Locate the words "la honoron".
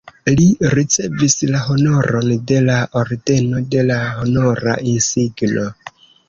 1.55-2.31